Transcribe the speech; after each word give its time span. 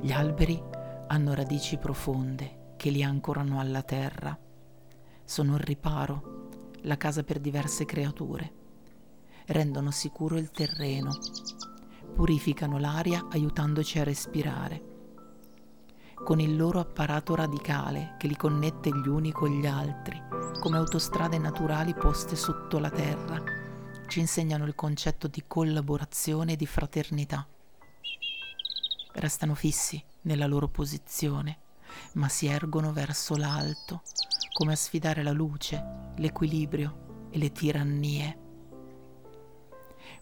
Gli 0.00 0.12
alberi 0.12 0.62
hanno 1.08 1.34
radici 1.34 1.76
profonde 1.76 2.74
che 2.76 2.90
li 2.90 3.02
ancorano 3.02 3.58
alla 3.58 3.82
terra. 3.82 4.38
Sono 5.24 5.56
il 5.56 5.60
riparo, 5.60 6.50
la 6.82 6.96
casa 6.96 7.24
per 7.24 7.40
diverse 7.40 7.84
creature. 7.84 8.52
Rendono 9.46 9.90
sicuro 9.90 10.36
il 10.36 10.52
terreno, 10.52 11.18
purificano 12.14 12.78
l'aria 12.78 13.26
aiutandoci 13.28 13.98
a 13.98 14.04
respirare. 14.04 14.82
Con 16.14 16.38
il 16.38 16.56
loro 16.56 16.78
apparato 16.78 17.34
radicale 17.34 18.14
che 18.18 18.28
li 18.28 18.36
connette 18.36 18.90
gli 18.90 19.08
uni 19.08 19.32
con 19.32 19.50
gli 19.50 19.66
altri, 19.66 20.16
come 20.60 20.76
autostrade 20.76 21.38
naturali 21.38 21.92
poste 21.92 22.36
sotto 22.36 22.78
la 22.78 22.90
terra, 22.90 23.42
ci 24.06 24.20
insegnano 24.20 24.64
il 24.64 24.76
concetto 24.76 25.26
di 25.26 25.42
collaborazione 25.44 26.52
e 26.52 26.56
di 26.56 26.66
fraternità 26.66 27.44
restano 29.20 29.54
fissi 29.54 30.02
nella 30.22 30.46
loro 30.46 30.68
posizione, 30.68 31.58
ma 32.14 32.28
si 32.28 32.46
ergono 32.46 32.92
verso 32.92 33.36
l'alto, 33.36 34.02
come 34.52 34.72
a 34.72 34.76
sfidare 34.76 35.22
la 35.22 35.32
luce, 35.32 36.12
l'equilibrio 36.16 37.28
e 37.30 37.38
le 37.38 37.52
tirannie. 37.52 38.38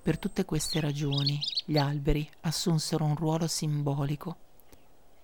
Per 0.03 0.19
tutte 0.19 0.44
queste 0.44 0.80
ragioni 0.80 1.41
gli 1.64 1.78
alberi 1.78 2.28
assunsero 2.42 3.05
un 3.05 3.16
ruolo 3.16 3.47
simbolico. 3.47 4.36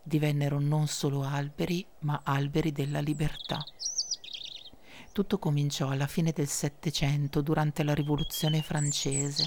Divennero 0.03 0.59
non 0.59 0.89
solo 0.89 1.23
alberi, 1.23 1.86
ma 2.01 2.20
alberi 2.25 2.73
della 2.73 3.01
libertà. 3.01 3.62
Tutto 5.12 5.39
cominciò 5.39 5.91
alla 5.91 6.07
fine 6.07 6.33
del 6.33 6.48
Settecento, 6.48 7.42
durante 7.42 7.84
la 7.84 7.95
Rivoluzione 7.95 8.62
francese, 8.62 9.47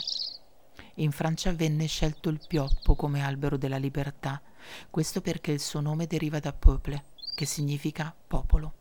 in 0.96 1.12
Francia 1.12 1.52
venne 1.52 1.88
scelto 1.88 2.30
il 2.30 2.40
pioppo 2.48 2.96
come 2.96 3.22
albero 3.22 3.58
della 3.58 3.78
libertà, 3.78 4.42
questo 4.90 5.22
perché 5.22 5.52
il 5.52 5.60
suo 5.60 5.82
nome 5.82 6.08
deriva 6.08 6.40
da 6.40 6.54
peuple, 6.54 7.04
che 7.36 7.46
significa 7.46 8.16
popolo. 8.28 8.74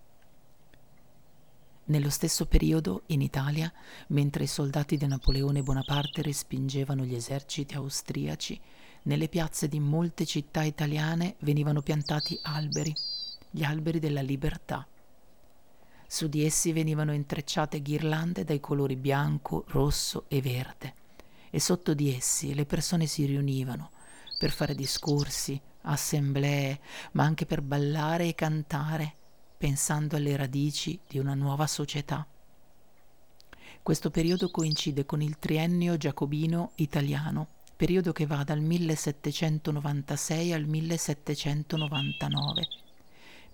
Nello 1.86 2.10
stesso 2.10 2.46
periodo, 2.46 3.02
in 3.06 3.20
Italia, 3.20 3.70
mentre 4.08 4.44
i 4.44 4.46
soldati 4.46 4.96
di 4.96 5.06
Napoleone 5.06 5.62
Bonaparte 5.62 6.22
respingevano 6.22 7.04
gli 7.04 7.14
eserciti 7.14 7.74
austriaci, 7.74 8.60
nelle 9.02 9.28
piazze 9.28 9.68
di 9.68 9.80
molte 9.80 10.24
città 10.24 10.62
italiane 10.62 11.34
venivano 11.40 11.82
piantati 11.82 12.38
alberi, 12.42 12.94
gli 13.50 13.64
alberi 13.64 13.98
della 13.98 14.22
libertà. 14.22 14.86
Su 16.06 16.28
di 16.28 16.44
essi 16.44 16.72
venivano 16.72 17.12
intrecciate 17.12 17.82
ghirlande 17.82 18.44
dai 18.44 18.60
colori 18.60 18.96
bianco, 18.96 19.64
rosso 19.68 20.24
e 20.28 20.40
verde 20.40 20.93
e 21.54 21.60
sotto 21.60 21.94
di 21.94 22.12
essi 22.12 22.52
le 22.52 22.66
persone 22.66 23.06
si 23.06 23.24
riunivano 23.26 23.92
per 24.36 24.50
fare 24.50 24.74
discorsi, 24.74 25.60
assemblee, 25.82 26.80
ma 27.12 27.22
anche 27.22 27.46
per 27.46 27.62
ballare 27.62 28.26
e 28.26 28.34
cantare, 28.34 29.14
pensando 29.56 30.16
alle 30.16 30.34
radici 30.34 30.98
di 31.06 31.20
una 31.20 31.34
nuova 31.34 31.68
società. 31.68 32.26
Questo 33.84 34.10
periodo 34.10 34.50
coincide 34.50 35.06
con 35.06 35.22
il 35.22 35.38
triennio 35.38 35.96
giacobino 35.96 36.72
italiano, 36.74 37.46
periodo 37.76 38.10
che 38.10 38.26
va 38.26 38.42
dal 38.42 38.60
1796 38.60 40.52
al 40.52 40.64
1799, 40.64 42.66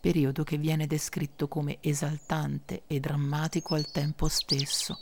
periodo 0.00 0.43
che 0.43 0.56
viene 0.56 0.87
descritto 0.87 1.49
come 1.49 1.77
esaltante 1.83 2.84
e 2.87 2.99
drammatico 2.99 3.75
al 3.75 3.91
tempo 3.91 4.27
stesso 4.28 4.99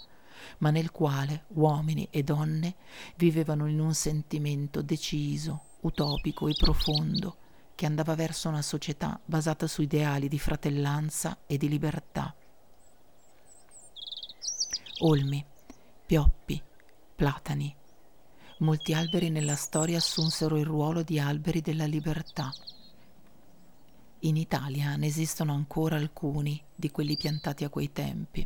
ma 0.59 0.71
nel 0.71 0.91
quale 0.91 1.45
uomini 1.49 2.09
e 2.11 2.23
donne 2.23 2.75
vivevano 3.17 3.67
in 3.67 3.81
un 3.81 3.95
sentimento 3.95 4.83
deciso, 4.83 5.63
utopico 5.81 6.49
e 6.49 6.55
profondo, 6.59 7.37
che 7.75 7.87
andava 7.87 8.15
verso 8.15 8.49
una 8.49 8.63
società 8.63 9.21
basata 9.25 9.67
su 9.67 9.83
ideali 9.83 10.29
di 10.29 10.39
fratellanza 10.39 11.39
e 11.47 11.57
di 11.57 11.69
libertà. 11.69 12.35
Olmi, 15.03 15.45
pioppi, 16.05 16.61
platani. 17.15 17.73
Molti 18.59 18.95
alberi 18.95 19.31
nella 19.31 19.55
storia 19.55 19.99
assunsero 19.99 20.57
il 20.57 20.67
ruolo 20.67 21.05
di 21.05 21.21
alberi 21.21 21.61
della 21.61 21.87
libertà. 21.87 22.53
In 24.23 24.37
Italia 24.37 24.97
ne 24.97 25.07
esistono 25.07 25.53
ancora 25.53 25.95
alcuni 25.95 26.61
di 26.75 26.91
quelli 26.91 27.17
piantati 27.17 27.63
a 27.63 27.69
quei 27.69 27.93
tempi 27.93 28.45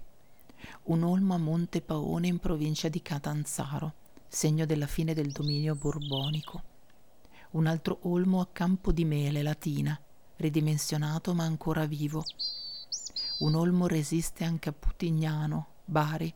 un 0.85 1.03
olmo 1.03 1.35
a 1.35 1.39
Monte 1.39 1.81
Paone 1.81 2.27
in 2.27 2.39
provincia 2.39 2.89
di 2.89 3.03
Catanzaro, 3.03 3.95
segno 4.29 4.67
della 4.67 4.87
fine 4.87 5.15
del 5.15 5.31
dominio 5.31 5.75
borbonico. 5.75 6.63
Un 7.51 7.67
altro 7.67 7.99
olmo 8.03 8.41
a 8.41 8.49
Campo 8.51 8.93
di 8.93 9.05
Mele, 9.05 9.43
Latina, 9.43 9.99
ridimensionato 10.37 11.35
ma 11.35 11.45
ancora 11.45 11.87
vivo. 11.87 12.25
Un 13.41 13.55
olmo 13.55 13.87
resiste 13.87 14.45
anche 14.45 14.69
a 14.69 14.73
Putignano, 14.73 15.67
Bari, 15.85 16.33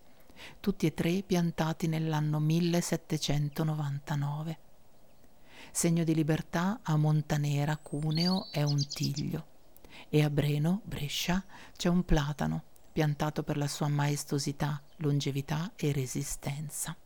tutti 0.60 0.86
e 0.86 0.94
tre 0.94 1.22
piantati 1.22 1.86
nell'anno 1.86 2.38
1799. 2.38 4.58
Segno 5.72 6.04
di 6.04 6.14
libertà 6.14 6.80
a 6.82 6.96
Montanera, 6.96 7.76
Cuneo, 7.76 8.46
è 8.50 8.62
un 8.62 8.86
tiglio 8.86 9.54
e 10.08 10.22
a 10.22 10.30
Breno, 10.30 10.82
Brescia, 10.84 11.44
c'è 11.76 11.88
un 11.88 12.04
platano 12.04 12.62
piantato 12.96 13.42
per 13.42 13.58
la 13.58 13.68
sua 13.68 13.88
maestosità, 13.88 14.80
longevità 15.00 15.70
e 15.76 15.92
resistenza. 15.92 16.96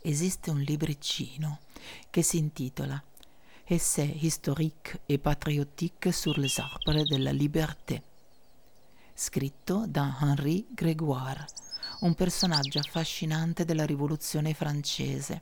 Esiste 0.00 0.50
un 0.50 0.58
libricino 0.58 1.60
che 2.10 2.22
si 2.22 2.38
intitola 2.38 3.00
Essai 3.66 4.18
historique 4.26 5.02
et 5.06 5.18
patriotique 5.18 6.10
sur 6.10 6.38
les 6.38 6.58
arbres 6.58 7.04
de 7.04 7.18
la 7.18 7.30
liberté, 7.30 8.02
scritto 9.14 9.84
da 9.86 10.18
Henri 10.20 10.66
Grégoire, 10.74 11.46
un 12.00 12.16
personaggio 12.16 12.80
affascinante 12.80 13.64
della 13.64 13.86
rivoluzione 13.86 14.54
francese. 14.54 15.40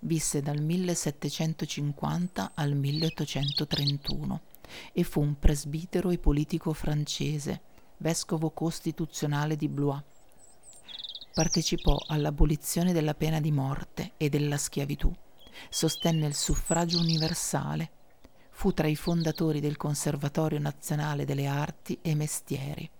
Visse 0.00 0.42
dal 0.42 0.60
1750 0.60 2.50
al 2.54 2.74
1831 2.74 4.47
e 4.92 5.02
fu 5.02 5.20
un 5.20 5.38
presbitero 5.38 6.10
e 6.10 6.18
politico 6.18 6.72
francese, 6.72 7.62
vescovo 7.98 8.50
costituzionale 8.50 9.56
di 9.56 9.68
Blois. 9.68 10.02
Partecipò 11.32 11.96
all'abolizione 12.08 12.92
della 12.92 13.14
pena 13.14 13.40
di 13.40 13.52
morte 13.52 14.12
e 14.16 14.28
della 14.28 14.56
schiavitù, 14.56 15.12
sostenne 15.70 16.26
il 16.26 16.34
suffragio 16.34 16.98
universale, 16.98 17.90
fu 18.50 18.72
tra 18.72 18.88
i 18.88 18.96
fondatori 18.96 19.60
del 19.60 19.76
Conservatorio 19.76 20.58
Nazionale 20.58 21.24
delle 21.24 21.46
Arti 21.46 21.98
e 22.02 22.14
Mestieri. 22.14 22.90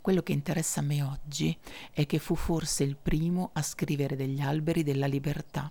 Quello 0.00 0.22
che 0.22 0.32
interessa 0.32 0.80
a 0.80 0.84
me 0.84 1.02
oggi 1.02 1.56
è 1.92 2.06
che 2.06 2.18
fu 2.18 2.34
forse 2.34 2.84
il 2.84 2.96
primo 2.96 3.50
a 3.52 3.62
scrivere 3.62 4.16
degli 4.16 4.40
alberi 4.40 4.82
della 4.82 5.06
libertà 5.06 5.70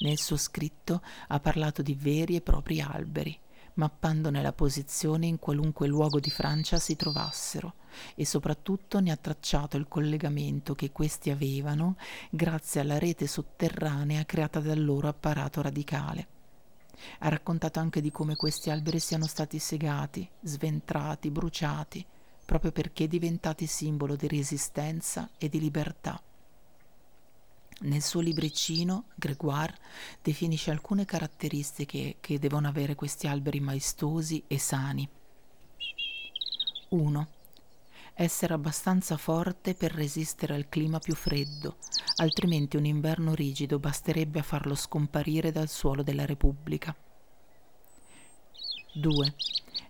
nel 0.00 0.18
suo 0.18 0.36
scritto 0.36 1.02
ha 1.28 1.40
parlato 1.40 1.82
di 1.82 1.94
veri 1.94 2.36
e 2.36 2.40
propri 2.40 2.80
alberi, 2.80 3.36
mappandone 3.74 4.42
la 4.42 4.52
posizione 4.52 5.26
in 5.26 5.38
qualunque 5.38 5.86
luogo 5.86 6.20
di 6.20 6.30
Francia 6.30 6.78
si 6.78 6.96
trovassero 6.96 7.74
e 8.14 8.24
soprattutto 8.24 9.00
ne 9.00 9.10
ha 9.10 9.16
tracciato 9.16 9.76
il 9.76 9.88
collegamento 9.88 10.74
che 10.74 10.90
questi 10.90 11.30
avevano 11.30 11.96
grazie 12.30 12.80
alla 12.80 12.98
rete 12.98 13.26
sotterranea 13.26 14.24
creata 14.24 14.60
dal 14.60 14.84
loro 14.84 15.08
apparato 15.08 15.62
radicale. 15.62 16.26
Ha 17.20 17.28
raccontato 17.28 17.78
anche 17.78 18.00
di 18.00 18.10
come 18.10 18.34
questi 18.34 18.70
alberi 18.70 18.98
siano 18.98 19.26
stati 19.26 19.58
segati, 19.60 20.28
sventrati, 20.40 21.30
bruciati, 21.30 22.04
proprio 22.44 22.72
perché 22.72 23.06
diventati 23.06 23.66
simbolo 23.66 24.16
di 24.16 24.26
resistenza 24.26 25.30
e 25.38 25.48
di 25.48 25.60
libertà 25.60 26.20
Nel 27.80 28.02
suo 28.02 28.20
libricino, 28.20 29.04
Grégoire 29.14 29.76
definisce 30.20 30.72
alcune 30.72 31.04
caratteristiche 31.04 32.16
che 32.18 32.40
devono 32.40 32.66
avere 32.66 32.96
questi 32.96 33.28
alberi 33.28 33.60
maestosi 33.60 34.42
e 34.48 34.58
sani. 34.58 35.08
1. 36.88 37.28
Essere 38.14 38.54
abbastanza 38.54 39.16
forte 39.16 39.74
per 39.74 39.92
resistere 39.92 40.54
al 40.54 40.68
clima 40.68 40.98
più 40.98 41.14
freddo, 41.14 41.76
altrimenti 42.16 42.76
un 42.76 42.84
inverno 42.84 43.32
rigido 43.32 43.78
basterebbe 43.78 44.40
a 44.40 44.42
farlo 44.42 44.74
scomparire 44.74 45.52
dal 45.52 45.68
suolo 45.68 46.02
della 46.02 46.26
Repubblica. 46.26 46.96
2. 48.94 49.34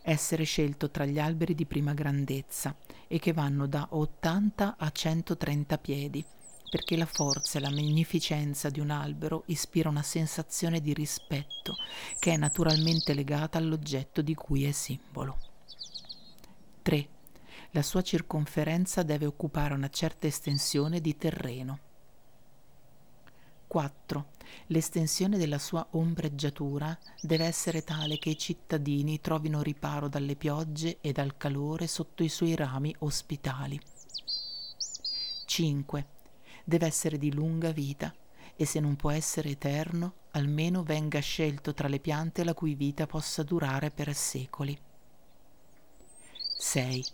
Essere 0.02 0.44
scelto 0.44 0.90
tra 0.90 1.06
gli 1.06 1.18
alberi 1.18 1.54
di 1.54 1.64
prima 1.64 1.94
grandezza 1.94 2.76
e 3.06 3.18
che 3.18 3.32
vanno 3.32 3.66
da 3.66 3.86
80 3.92 4.76
a 4.76 4.90
130 4.90 5.78
piedi 5.78 6.24
perché 6.68 6.96
la 6.96 7.06
forza 7.06 7.58
e 7.58 7.62
la 7.62 7.70
magnificenza 7.70 8.68
di 8.68 8.80
un 8.80 8.90
albero 8.90 9.44
ispira 9.46 9.88
una 9.88 10.02
sensazione 10.02 10.80
di 10.80 10.92
rispetto 10.92 11.76
che 12.18 12.32
è 12.32 12.36
naturalmente 12.36 13.14
legata 13.14 13.58
all'oggetto 13.58 14.22
di 14.22 14.34
cui 14.34 14.64
è 14.64 14.72
simbolo. 14.72 15.38
3. 16.82 17.08
La 17.72 17.82
sua 17.82 18.02
circonferenza 18.02 19.02
deve 19.02 19.26
occupare 19.26 19.74
una 19.74 19.90
certa 19.90 20.26
estensione 20.26 21.00
di 21.00 21.16
terreno. 21.16 21.78
4. 23.66 24.26
L'estensione 24.68 25.36
della 25.36 25.58
sua 25.58 25.86
ombreggiatura 25.90 26.98
deve 27.20 27.44
essere 27.44 27.84
tale 27.84 28.18
che 28.18 28.30
i 28.30 28.38
cittadini 28.38 29.20
trovino 29.20 29.60
riparo 29.60 30.08
dalle 30.08 30.36
piogge 30.36 30.98
e 31.00 31.12
dal 31.12 31.36
calore 31.36 31.86
sotto 31.86 32.22
i 32.22 32.30
suoi 32.30 32.56
rami 32.56 32.94
ospitali. 33.00 33.78
5 35.44 36.06
deve 36.68 36.84
essere 36.84 37.16
di 37.16 37.32
lunga 37.32 37.72
vita 37.72 38.14
e 38.54 38.66
se 38.66 38.78
non 38.78 38.94
può 38.94 39.10
essere 39.10 39.48
eterno, 39.48 40.12
almeno 40.32 40.82
venga 40.82 41.18
scelto 41.18 41.72
tra 41.72 41.88
le 41.88 41.98
piante 41.98 42.44
la 42.44 42.52
cui 42.52 42.74
vita 42.74 43.06
possa 43.06 43.42
durare 43.42 43.90
per 43.90 44.14
secoli. 44.14 44.78
6. 46.58 47.04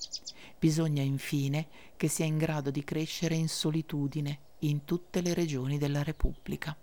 Bisogna 0.58 1.02
infine 1.02 1.68
che 1.96 2.08
sia 2.08 2.24
in 2.24 2.36
grado 2.36 2.72
di 2.72 2.82
crescere 2.82 3.36
in 3.36 3.48
solitudine 3.48 4.38
in 4.60 4.84
tutte 4.84 5.20
le 5.20 5.34
regioni 5.34 5.78
della 5.78 6.02
Repubblica. 6.02 6.76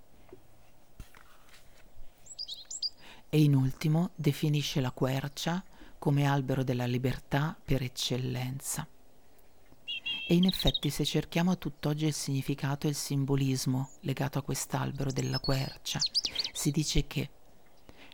E 3.28 3.42
in 3.42 3.54
ultimo 3.54 4.12
definisce 4.16 4.80
la 4.80 4.92
quercia 4.92 5.62
come 6.00 6.26
albero 6.26 6.64
della 6.64 6.86
libertà 6.86 7.58
per 7.62 7.82
eccellenza. 7.82 8.88
E 10.31 10.36
in 10.36 10.45
effetti 10.45 10.89
se 10.89 11.04
cerchiamo 11.04 11.51
a 11.51 11.57
tutt'oggi 11.57 12.06
il 12.06 12.13
significato 12.13 12.88
e 12.88 12.92
il 12.92 12.95
simbolismo 12.95 13.89
legato 14.04 14.39
a 14.39 14.42
quest'albero 14.42 15.12
della 15.12 15.42
quercia, 15.42 16.00
si 16.54 16.72
dice 16.72 17.06
che 17.06 17.30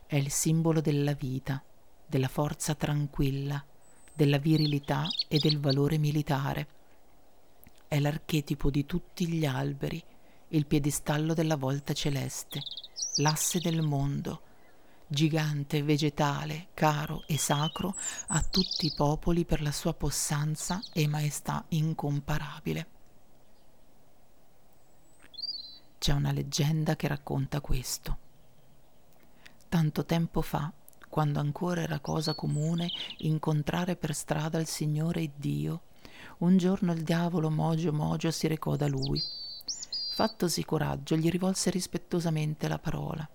è 0.04 0.16
il 0.16 0.28
simbolo 0.28 0.80
della 0.80 1.12
vita, 1.12 1.62
della 2.04 2.26
forza 2.26 2.74
tranquilla, 2.74 3.64
della 4.12 4.38
virilità 4.38 5.06
e 5.28 5.38
del 5.38 5.60
valore 5.60 5.96
militare. 5.96 6.66
È 7.86 8.00
l'archetipo 8.00 8.68
di 8.68 8.84
tutti 8.84 9.28
gli 9.28 9.46
alberi, 9.46 10.02
il 10.48 10.66
piedistallo 10.66 11.34
della 11.34 11.54
volta 11.54 11.92
celeste, 11.92 12.60
l'asse 13.18 13.60
del 13.60 13.80
mondo, 13.80 14.40
gigante, 15.08 15.82
vegetale, 15.82 16.68
caro 16.74 17.24
e 17.26 17.38
sacro 17.38 17.94
a 18.28 18.42
tutti 18.42 18.86
i 18.86 18.92
popoli 18.94 19.46
per 19.46 19.62
la 19.62 19.72
sua 19.72 19.94
possanza 19.94 20.80
e 20.92 21.08
maestà 21.08 21.64
incomparabile. 21.68 22.86
C'è 25.98 26.12
una 26.12 26.30
leggenda 26.30 26.94
che 26.94 27.08
racconta 27.08 27.60
questo. 27.60 28.18
Tanto 29.68 30.04
tempo 30.04 30.42
fa, 30.42 30.70
quando 31.08 31.40
ancora 31.40 31.80
era 31.80 31.98
cosa 32.00 32.34
comune 32.34 32.90
incontrare 33.18 33.96
per 33.96 34.14
strada 34.14 34.58
il 34.58 34.66
Signore 34.66 35.32
Dio, 35.36 35.82
un 36.38 36.56
giorno 36.56 36.92
il 36.92 37.02
diavolo 37.02 37.50
Mogio 37.50 37.92
Mogio 37.92 38.30
si 38.30 38.46
recò 38.46 38.76
da 38.76 38.86
lui. 38.86 39.20
Fattosi 40.14 40.64
coraggio, 40.64 41.16
gli 41.16 41.30
rivolse 41.30 41.70
rispettosamente 41.70 42.68
la 42.68 42.78
parola 42.78 43.28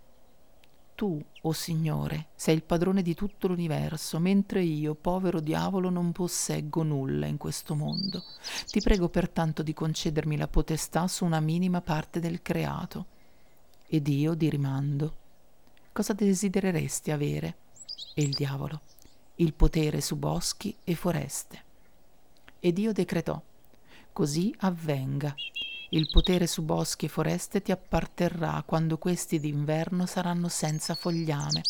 tu, 1.03 1.21
o 1.41 1.49
oh 1.49 1.51
Signore, 1.51 2.27
sei 2.33 2.55
il 2.55 2.63
padrone 2.63 3.01
di 3.01 3.13
tutto 3.13 3.49
l'universo, 3.49 4.19
mentre 4.19 4.63
io, 4.63 4.95
povero 4.95 5.41
diavolo, 5.41 5.89
non 5.89 6.13
posseggo 6.13 6.81
nulla 6.81 7.25
in 7.25 7.35
questo 7.35 7.75
mondo. 7.75 8.23
Ti 8.67 8.79
prego 8.79 9.09
pertanto 9.09 9.63
di 9.63 9.73
concedermi 9.73 10.37
la 10.37 10.47
potestà 10.47 11.09
su 11.09 11.25
una 11.25 11.41
minima 11.41 11.81
parte 11.81 12.21
del 12.21 12.41
creato. 12.41 13.07
Ed 13.85 14.07
io 14.07 14.33
di 14.33 14.49
rimando. 14.49 15.15
Cosa 15.91 16.13
desidereresti 16.13 17.11
avere? 17.11 17.57
E 18.15 18.21
il 18.21 18.33
diavolo. 18.33 18.79
Il 19.35 19.53
potere 19.53 19.99
su 19.99 20.15
boschi 20.15 20.73
e 20.85 20.95
foreste. 20.95 21.63
Ed 22.61 22.77
io 22.77 22.93
decretò. 22.93 23.41
Così 24.13 24.55
avvenga 24.59 25.35
il 25.93 26.09
potere 26.09 26.47
su 26.47 26.63
boschi 26.63 27.05
e 27.05 27.09
foreste 27.09 27.61
ti 27.61 27.71
apparterrà 27.71 28.63
quando 28.65 28.97
questi 28.97 29.39
d'inverno 29.39 30.07
saranno 30.07 30.47
senza 30.47 30.95
fogliame. 30.95 31.61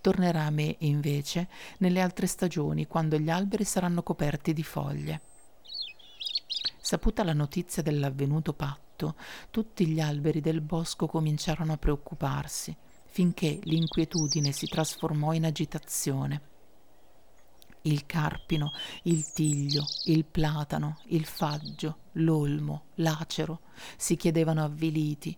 Tornerà 0.00 0.46
a 0.46 0.50
me, 0.50 0.74
invece, 0.80 1.48
nelle 1.78 2.00
altre 2.00 2.26
stagioni, 2.26 2.88
quando 2.88 3.18
gli 3.18 3.30
alberi 3.30 3.62
saranno 3.62 4.02
coperti 4.02 4.52
di 4.52 4.64
foglie. 4.64 5.20
Saputa 6.80 7.22
la 7.22 7.34
notizia 7.34 7.82
dell'avvenuto 7.82 8.52
patto, 8.52 9.14
tutti 9.50 9.86
gli 9.86 10.00
alberi 10.00 10.40
del 10.40 10.60
bosco 10.60 11.06
cominciarono 11.06 11.72
a 11.72 11.78
preoccuparsi, 11.78 12.76
finché 13.06 13.60
l'inquietudine 13.62 14.50
si 14.50 14.66
trasformò 14.66 15.32
in 15.32 15.44
agitazione 15.44 16.54
il 17.86 18.04
carpino, 18.06 18.72
il 19.04 19.32
tiglio, 19.32 19.84
il 20.04 20.24
platano, 20.24 20.98
il 21.06 21.24
faggio, 21.24 21.98
l'olmo, 22.12 22.86
l'acero 22.96 23.60
si 23.96 24.16
chiedevano 24.16 24.64
avviliti. 24.64 25.36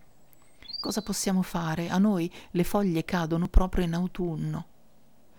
Cosa 0.79 1.01
possiamo 1.01 1.41
fare? 1.41 1.89
A 1.89 1.97
noi 1.97 2.31
le 2.51 2.63
foglie 2.63 3.05
cadono 3.05 3.47
proprio 3.47 3.85
in 3.85 3.93
autunno. 3.93 4.67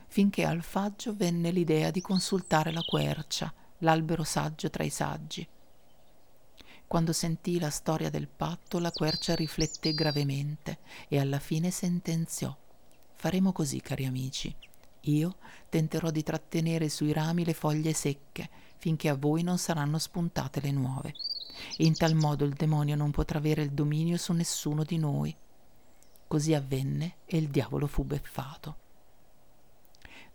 Finché 0.06 0.44
al 0.44 0.62
faggio 0.62 1.14
venne 1.14 1.50
l'idea 1.50 1.90
di 1.90 2.00
consultare 2.00 2.72
la 2.72 2.82
quercia, 2.82 3.52
l'albero 3.78 4.24
saggio 4.24 4.68
tra 4.70 4.84
i 4.84 4.90
saggi. 4.90 5.46
Quando 6.86 7.12
sentì 7.12 7.58
la 7.58 7.70
storia 7.70 8.10
del 8.10 8.28
patto, 8.28 8.78
la 8.80 8.90
quercia 8.90 9.34
rifletté 9.34 9.94
gravemente 9.94 10.80
e 11.08 11.20
alla 11.20 11.38
fine 11.38 11.70
sentenziò. 11.70 12.54
Faremo 13.14 13.52
così, 13.52 13.80
cari 13.80 14.06
amici. 14.06 14.54
Io 15.02 15.36
tenterò 15.68 16.10
di 16.10 16.22
trattenere 16.22 16.88
sui 16.88 17.12
rami 17.12 17.44
le 17.44 17.54
foglie 17.54 17.92
secche 17.92 18.48
finché 18.80 19.08
a 19.08 19.14
voi 19.14 19.42
non 19.42 19.58
saranno 19.58 19.98
spuntate 19.98 20.60
le 20.60 20.70
nuove. 20.70 21.14
In 21.78 21.94
tal 21.94 22.14
modo 22.14 22.44
il 22.44 22.54
demonio 22.54 22.96
non 22.96 23.10
potrà 23.10 23.38
avere 23.38 23.62
il 23.62 23.72
dominio 23.72 24.16
su 24.16 24.32
nessuno 24.32 24.84
di 24.84 24.96
noi. 24.96 25.36
Così 26.26 26.54
avvenne 26.54 27.16
e 27.26 27.36
il 27.36 27.48
diavolo 27.48 27.86
fu 27.86 28.04
beffato. 28.04 28.76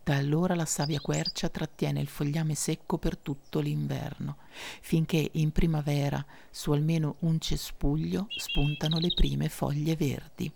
Da 0.04 0.14
allora 0.14 0.54
la 0.54 0.66
savia 0.66 1.00
quercia 1.00 1.48
trattiene 1.48 2.00
il 2.00 2.06
fogliame 2.06 2.54
secco 2.54 2.96
per 2.96 3.16
tutto 3.16 3.58
l'inverno, 3.58 4.36
finché 4.80 5.30
in 5.32 5.50
primavera 5.50 6.24
su 6.48 6.70
almeno 6.70 7.16
un 7.20 7.40
cespuglio 7.40 8.26
spuntano 8.28 8.98
le 8.98 9.12
prime 9.12 9.48
foglie 9.48 9.96
verdi. 9.96 10.52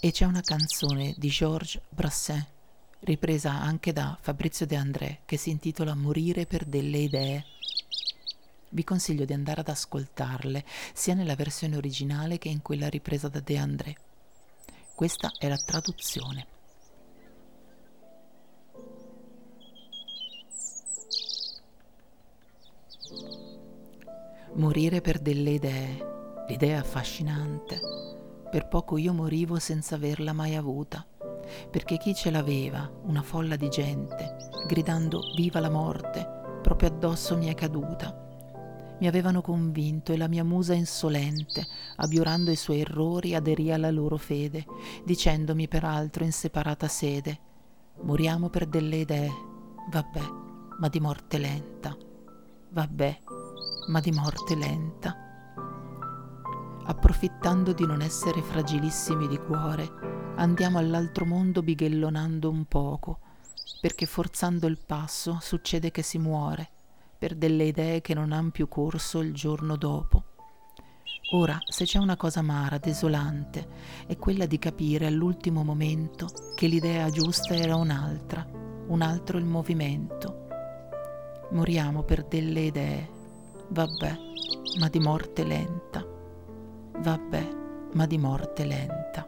E 0.00 0.12
c'è 0.12 0.26
una 0.26 0.42
canzone 0.42 1.12
di 1.18 1.28
Georges 1.28 1.82
Brassens, 1.88 2.46
ripresa 3.00 3.50
anche 3.50 3.92
da 3.92 4.16
Fabrizio 4.20 4.64
De 4.64 4.76
André, 4.76 5.22
che 5.24 5.36
si 5.36 5.50
intitola 5.50 5.96
Morire 5.96 6.46
per 6.46 6.66
delle 6.66 6.98
idee. 6.98 7.44
Vi 8.68 8.84
consiglio 8.84 9.24
di 9.24 9.32
andare 9.32 9.62
ad 9.62 9.68
ascoltarle, 9.68 10.64
sia 10.94 11.14
nella 11.14 11.34
versione 11.34 11.76
originale 11.76 12.38
che 12.38 12.48
in 12.48 12.62
quella 12.62 12.88
ripresa 12.88 13.26
da 13.26 13.40
De 13.40 13.58
André. 13.58 13.96
Questa 14.94 15.32
è 15.36 15.48
la 15.48 15.56
traduzione. 15.56 16.46
Morire 24.54 25.00
per 25.00 25.18
delle 25.18 25.50
idee, 25.50 26.44
l'idea 26.46 26.78
affascinante 26.78 28.26
per 28.50 28.66
poco 28.68 28.96
io 28.96 29.12
morivo 29.12 29.58
senza 29.58 29.96
averla 29.96 30.32
mai 30.32 30.56
avuta, 30.56 31.06
perché 31.70 31.96
chi 31.96 32.14
ce 32.14 32.30
l'aveva, 32.30 32.90
una 33.04 33.22
folla 33.22 33.56
di 33.56 33.68
gente, 33.68 34.50
gridando 34.66 35.20
viva 35.36 35.60
la 35.60 35.70
morte, 35.70 36.60
proprio 36.62 36.88
addosso 36.88 37.36
mi 37.36 37.46
è 37.46 37.54
caduta. 37.54 38.26
Mi 39.00 39.06
avevano 39.06 39.42
convinto 39.42 40.12
e 40.12 40.16
la 40.16 40.26
mia 40.26 40.42
musa 40.44 40.74
insolente, 40.74 41.66
abiurando 41.96 42.50
i 42.50 42.56
suoi 42.56 42.80
errori, 42.80 43.34
aderì 43.34 43.70
alla 43.70 43.90
loro 43.90 44.16
fede, 44.16 44.66
dicendomi 45.04 45.68
peraltro 45.68 46.24
in 46.24 46.32
separata 46.32 46.88
sede, 46.88 47.38
moriamo 48.02 48.48
per 48.48 48.66
delle 48.66 48.96
idee, 48.96 49.30
vabbè, 49.90 50.22
ma 50.80 50.88
di 50.88 51.00
morte 51.00 51.38
lenta, 51.38 51.96
vabbè, 52.70 53.18
ma 53.88 54.00
di 54.00 54.10
morte 54.10 54.56
lenta. 54.56 55.27
Approfittando 56.88 57.74
di 57.74 57.84
non 57.84 58.00
essere 58.00 58.40
fragilissimi 58.40 59.28
di 59.28 59.36
cuore, 59.36 59.86
andiamo 60.36 60.78
all'altro 60.78 61.26
mondo 61.26 61.62
bighellonando 61.62 62.48
un 62.48 62.64
poco, 62.64 63.18
perché 63.78 64.06
forzando 64.06 64.66
il 64.66 64.78
passo 64.78 65.36
succede 65.38 65.90
che 65.90 66.00
si 66.00 66.16
muore 66.18 66.70
per 67.18 67.34
delle 67.34 67.64
idee 67.64 68.00
che 68.00 68.14
non 68.14 68.32
han 68.32 68.50
più 68.50 68.68
corso 68.68 69.20
il 69.20 69.34
giorno 69.34 69.76
dopo. 69.76 70.24
Ora, 71.32 71.58
se 71.66 71.84
c'è 71.84 71.98
una 71.98 72.16
cosa 72.16 72.40
amara, 72.40 72.78
desolante, 72.78 73.68
è 74.06 74.16
quella 74.16 74.46
di 74.46 74.58
capire 74.58 75.04
all'ultimo 75.04 75.62
momento 75.62 76.26
che 76.54 76.68
l'idea 76.68 77.10
giusta 77.10 77.54
era 77.54 77.76
un'altra, 77.76 78.46
un 78.86 79.02
altro 79.02 79.36
il 79.36 79.44
movimento. 79.44 80.46
Moriamo 81.50 82.02
per 82.02 82.24
delle 82.24 82.60
idee, 82.60 83.10
vabbè, 83.68 84.18
ma 84.78 84.88
di 84.88 84.98
morte 85.00 85.44
lenta. 85.44 86.16
Vabbè, 87.00 87.48
ma 87.92 88.06
di 88.06 88.18
morte 88.18 88.64
lenta. 88.64 89.26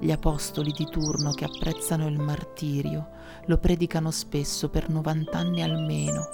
Gli 0.00 0.10
apostoli 0.10 0.72
di 0.72 0.84
turno 0.90 1.30
che 1.30 1.44
apprezzano 1.44 2.08
il 2.08 2.18
martirio 2.18 3.10
lo 3.46 3.56
predicano 3.58 4.10
spesso 4.10 4.68
per 4.68 4.88
90 4.88 5.38
anni 5.38 5.62
almeno. 5.62 6.26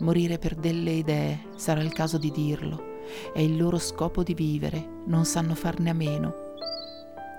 Morire 0.00 0.38
per 0.38 0.56
delle 0.56 0.90
idee, 0.90 1.46
sarà 1.54 1.80
il 1.80 1.92
caso 1.92 2.18
di 2.18 2.32
dirlo, 2.32 2.98
è 3.32 3.40
il 3.40 3.56
loro 3.56 3.78
scopo 3.78 4.24
di 4.24 4.34
vivere, 4.34 5.02
non 5.06 5.24
sanno 5.24 5.54
farne 5.54 5.90
a 5.90 5.94
meno. 5.94 6.34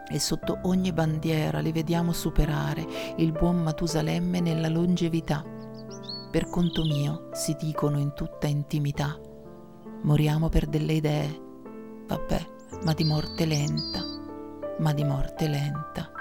E 0.09 0.19
sotto 0.19 0.59
ogni 0.63 0.93
bandiera 0.93 1.59
li 1.59 1.73
vediamo 1.73 2.13
superare 2.13 2.87
il 3.17 3.33
buon 3.33 3.61
Matusalemme 3.63 4.39
nella 4.39 4.69
longevità. 4.69 5.43
Per 6.31 6.49
conto 6.49 6.83
mio, 6.83 7.29
si 7.33 7.55
dicono 7.59 7.99
in 7.99 8.13
tutta 8.13 8.47
intimità, 8.47 9.19
moriamo 10.01 10.49
per 10.49 10.67
delle 10.67 10.93
idee, 10.93 11.41
vabbè, 12.07 12.47
ma 12.83 12.93
di 12.93 13.03
morte 13.03 13.45
lenta 13.45 14.07
ma 14.79 14.93
di 14.93 15.03
morte 15.03 15.47
lenta. 15.47 16.11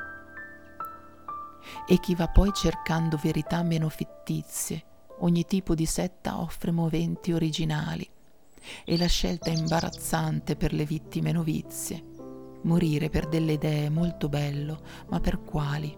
E 1.87 1.99
chi 1.99 2.15
va 2.15 2.29
poi 2.29 2.53
cercando 2.53 3.19
verità 3.21 3.63
meno 3.63 3.89
fittizie, 3.89 4.85
ogni 5.19 5.45
tipo 5.45 5.75
di 5.75 5.87
setta 5.87 6.41
offre 6.41 6.71
moventi 6.71 7.33
originali 7.33 8.09
e 8.85 8.97
la 8.97 9.07
scelta 9.07 9.51
è 9.51 9.57
imbarazzante 9.57 10.57
per 10.57 10.73
le 10.73 10.85
vittime 10.85 11.33
novizie. 11.33 12.15
Morire 12.63 13.11
per 13.11 13.29
delle 13.29 13.53
idee 13.53 13.87
è 13.87 13.91
molto 13.91 14.29
bello, 14.29 14.81
ma 15.09 15.21
per 15.21 15.43
quali? 15.43 15.97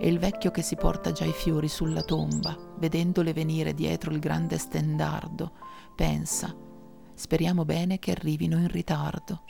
E 0.00 0.08
il 0.08 0.18
vecchio 0.18 0.50
che 0.50 0.62
si 0.62 0.74
porta 0.74 1.12
già 1.12 1.24
i 1.24 1.32
fiori 1.32 1.68
sulla 1.68 2.02
tomba, 2.02 2.56
vedendole 2.78 3.32
venire 3.32 3.74
dietro 3.74 4.10
il 4.10 4.18
grande 4.18 4.58
stendardo, 4.58 5.52
pensa, 5.94 6.52
speriamo 7.18 7.64
bene 7.64 7.98
che 7.98 8.12
arrivino 8.12 8.56
in 8.58 8.68
ritardo. 8.68 9.42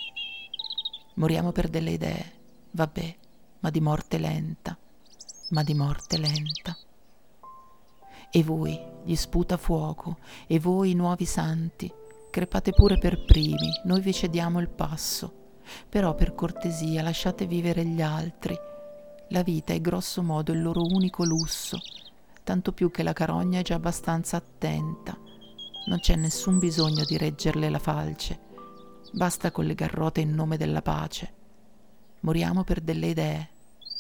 Moriamo 1.17 1.53
per 1.53 1.69
delle 1.69 1.91
idee, 1.91 2.33
vabbè, 2.71 3.17
ma 3.61 3.69
di 3.69 3.81
morte 3.83 4.17
lenta, 4.17 4.77
ma 5.51 5.63
di 5.63 5.75
morte 5.75 6.17
lenta. 6.17 6.75
E 8.31 8.43
voi, 8.43 8.81
gli 9.05 9.15
sputa 9.15 9.59
fuoco, 9.59 10.17
e 10.47 10.59
voi, 10.59 10.95
nuovi 10.95 11.27
santi, 11.27 11.93
crepate 12.31 12.73
pure 12.73 12.97
per 12.97 13.27
primi, 13.27 13.71
noi 13.85 14.01
vi 14.01 14.15
cediamo 14.15 14.61
il 14.61 14.69
passo. 14.69 15.35
Però 15.91 16.15
per 16.15 16.35
cortesia 16.35 17.03
lasciate 17.03 17.47
vivere 17.47 17.85
gli 17.85 18.01
altri. 18.01 18.57
La 19.29 19.43
vita 19.43 19.75
è 19.75 19.81
grosso 19.83 20.23
modo 20.23 20.53
il 20.53 20.63
loro 20.63 20.83
unico 20.87 21.23
lusso, 21.23 21.79
tanto 22.43 22.73
più 22.73 22.91
che 22.91 23.03
la 23.03 23.13
carogna 23.13 23.61
è 23.61 23.63
già 23.63 23.75
abbastanza 23.75 24.39
attenta. 24.39 25.28
Non 25.89 26.01
c'è 26.01 26.17
nessun 26.17 26.59
bisogno 26.59 27.05
di 27.05 27.17
reggerle 27.17 27.71
la 27.71 27.79
falce 27.79 28.47
Basta 29.13 29.51
con 29.51 29.65
le 29.65 29.75
garrote 29.75 30.21
in 30.21 30.35
nome 30.35 30.59
della 30.59 30.83
pace. 30.83 31.35
Moriamo 32.21 32.63
per 32.63 32.81
delle 32.81 33.07
idee, 33.07 33.49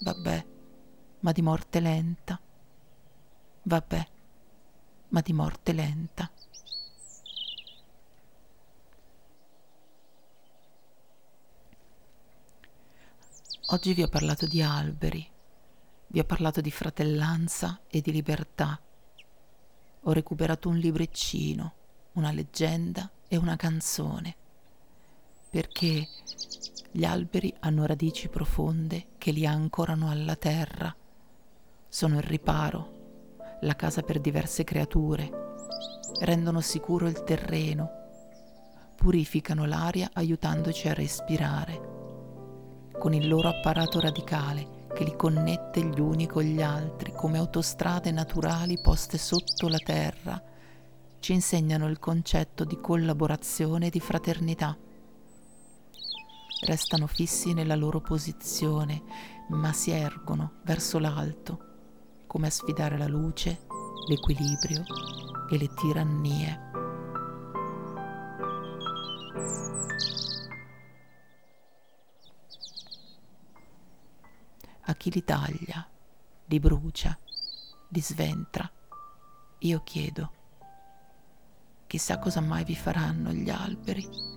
vabbè, 0.01 0.47
ma 1.21 1.33
di 1.33 1.43
morte 1.43 1.81
lenta. 1.81 2.39
Vabbè, 3.63 4.09
ma 5.09 5.21
di 5.21 5.33
morte 5.33 5.73
lenta. 5.73 6.31
Oggi 13.71 13.93
vi 13.95 14.03
ho 14.03 14.09
parlato 14.09 14.47
di 14.47 14.63
alberi, 14.63 15.27
vi 16.09 16.19
ho 16.19 16.25
parlato 16.25 16.61
di 16.61 16.71
fratellanza 16.71 17.81
e 17.89 18.01
di 18.01 18.13
libertà. 18.13 18.79
Ho 20.03 20.13
recuperato 20.13 20.69
un 20.69 20.77
libriccino, 20.77 21.75
una 22.19 22.33
leggenda 22.33 23.09
e 23.29 23.37
una 23.37 23.55
canzone 23.55 24.35
perché 25.51 26.07
gli 26.91 27.05
alberi 27.05 27.55
hanno 27.61 27.87
radici 27.87 28.29
profonde 28.29 29.07
che 29.19 29.31
li 29.31 29.47
ancorano 29.47 30.11
alla 30.11 30.35
terra, 30.35 30.95
sono 31.89 32.17
il 32.17 32.25
riparo, 32.25 33.37
la 33.61 33.77
casa 33.77 34.03
per 34.03 34.21
diverse 34.21 34.65
creature, 34.65 35.31
rendono 36.21 36.61
sicuro 36.61 37.07
il 37.07 37.23
terreno, 37.23 37.91
purificano 38.97 39.65
l'aria 39.65 40.11
aiutandoci 40.13 40.89
a 40.89 40.95
respirare, 40.95 42.91
con 42.99 43.15
il 43.15 43.29
loro 43.29 43.49
apparato 43.49 44.01
radicale 44.01 44.87
che 44.93 45.05
li 45.05 45.15
connette 45.15 45.85
gli 45.85 46.01
uni 46.01 46.27
con 46.27 46.43
gli 46.43 46.61
altri 46.61 47.13
come 47.13 47.39
autostrade 47.39 48.11
naturali 48.11 48.79
poste 48.81 49.17
sotto 49.19 49.69
la 49.69 49.79
terra, 49.79 50.43
ci 51.21 51.33
insegnano 51.33 51.89
il 51.89 51.99
concetto 51.99 52.65
di 52.65 52.81
collaborazione 52.81 53.87
e 53.87 53.91
di 53.91 54.01
fraternità 54.01 54.77
restano 56.61 57.07
fissi 57.07 57.53
nella 57.53 57.77
loro 57.77 58.01
posizione, 58.01 59.03
ma 59.49 59.73
si 59.73 59.91
ergono 59.91 60.55
verso 60.65 60.99
l'alto, 60.99 62.25
come 62.27 62.49
a 62.49 62.51
sfidare 62.51 62.99
la 62.99 63.07
luce, 63.07 63.67
l'equilibrio 64.09 64.85
e 65.51 65.59
le 65.59 65.69
tirannie. 65.75 66.67
A 74.83 74.95
chi 74.95 75.11
li 75.11 75.23
taglia, 75.23 75.87
li 76.47 76.59
brucia, 76.59 77.17
li 77.89 78.01
sventra, 78.01 78.71
io 79.61 79.83
chiedo, 79.85 80.33
chissà 81.89 82.21
cosa 82.21 82.41
mai 82.41 82.63
vi 82.63 82.77
faranno 82.77 83.33
gli 83.33 83.51
alberi. 83.51 84.37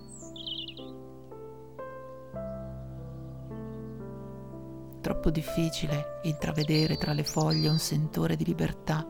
troppo 5.02 5.30
difficile 5.30 6.20
intravedere 6.22 6.96
tra 6.96 7.12
le 7.12 7.24
foglie 7.24 7.68
un 7.68 7.78
sentore 7.78 8.36
di 8.36 8.44
libertà. 8.44 9.06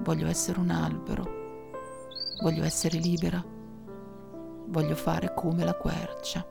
Voglio 0.00 0.26
essere 0.26 0.58
un 0.58 0.70
albero, 0.70 1.24
voglio 2.42 2.64
essere 2.64 2.98
libera, 2.98 3.44
voglio 4.66 4.96
fare 4.96 5.32
come 5.34 5.64
la 5.64 5.74
quercia. 5.74 6.44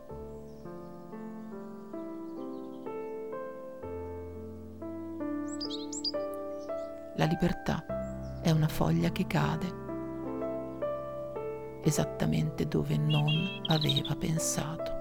La 7.21 7.27
libertà 7.27 7.85
è 8.41 8.49
una 8.49 8.67
foglia 8.67 9.11
che 9.11 9.27
cade 9.27 9.79
esattamente 11.83 12.67
dove 12.67 12.97
non 12.97 13.27
aveva 13.67 14.15
pensato. 14.15 15.00